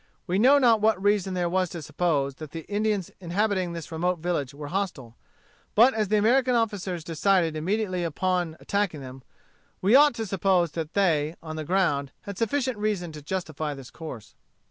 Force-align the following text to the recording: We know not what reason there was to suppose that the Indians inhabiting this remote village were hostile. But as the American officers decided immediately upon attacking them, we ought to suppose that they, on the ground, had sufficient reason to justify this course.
We 0.25 0.39
know 0.39 0.57
not 0.57 0.81
what 0.81 0.99
reason 0.99 1.35
there 1.35 1.47
was 1.47 1.69
to 1.69 1.81
suppose 1.83 2.33
that 2.37 2.49
the 2.53 2.61
Indians 2.65 3.11
inhabiting 3.19 3.73
this 3.73 3.91
remote 3.91 4.17
village 4.17 4.51
were 4.51 4.69
hostile. 4.69 5.15
But 5.75 5.93
as 5.93 6.07
the 6.07 6.15
American 6.17 6.55
officers 6.55 7.03
decided 7.03 7.55
immediately 7.55 8.03
upon 8.03 8.57
attacking 8.59 9.01
them, 9.01 9.21
we 9.79 9.93
ought 9.93 10.15
to 10.15 10.25
suppose 10.25 10.71
that 10.71 10.95
they, 10.95 11.35
on 11.43 11.55
the 11.55 11.65
ground, 11.65 12.11
had 12.21 12.39
sufficient 12.39 12.79
reason 12.79 13.11
to 13.11 13.21
justify 13.21 13.75
this 13.75 13.91
course. 13.91 14.33